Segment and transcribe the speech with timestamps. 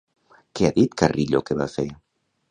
[0.59, 1.85] Què ha dit Carrillo que va fer?